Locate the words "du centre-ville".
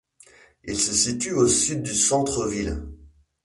1.83-2.87